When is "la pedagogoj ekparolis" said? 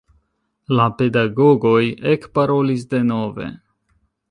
0.79-2.89